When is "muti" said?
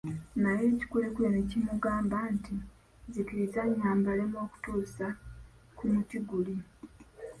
5.91-6.17